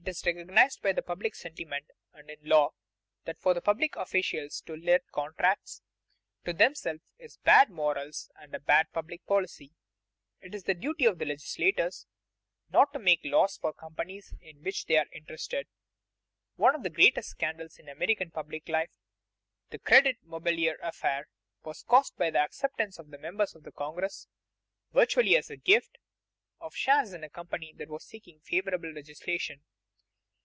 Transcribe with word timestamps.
_It 0.02 0.08
is 0.08 0.24
recognized 0.24 0.80
by 0.80 0.94
public 0.94 1.34
sentiment 1.34 1.90
and 2.14 2.30
in 2.30 2.38
law 2.42 2.70
that 3.24 3.36
for 3.38 3.60
public 3.60 3.96
officials 3.96 4.62
to 4.62 4.74
let 4.74 5.06
contracts 5.10 5.82
to 6.46 6.54
themselves 6.54 7.02
is 7.18 7.36
bad 7.36 7.68
morals 7.68 8.30
and 8.36 8.56
bad 8.64 8.90
public 8.94 9.26
policy. 9.26 9.74
It 10.40 10.54
is 10.54 10.64
the 10.64 10.72
duty 10.72 11.04
of 11.04 11.20
legislators 11.20 12.06
not 12.70 12.94
to 12.94 12.98
make 12.98 13.20
laws 13.24 13.58
for 13.58 13.74
companies 13.74 14.32
in 14.40 14.62
which 14.62 14.86
they 14.86 14.96
are 14.96 15.04
interested. 15.12 15.66
One 16.56 16.74
of 16.74 16.82
the 16.82 16.88
greatest 16.88 17.28
scandals 17.28 17.76
in 17.78 17.86
American 17.86 18.30
public 18.30 18.70
life, 18.70 18.94
"the 19.68 19.78
Credit 19.78 20.16
Mobilier 20.24 20.78
affair," 20.82 21.28
was 21.62 21.82
caused 21.82 22.16
by 22.16 22.30
the 22.30 22.38
acceptance 22.40 22.96
by 22.96 23.18
members 23.18 23.54
of 23.54 23.66
Congress, 23.76 24.28
virtually 24.92 25.36
as 25.36 25.50
a 25.50 25.58
gift, 25.58 25.98
of 26.58 26.74
shares 26.74 27.12
in 27.12 27.22
a 27.22 27.28
company 27.28 27.74
that 27.76 27.90
was 27.90 28.06
seeking 28.06 28.40
favoring 28.40 28.94
legislation. 28.94 29.62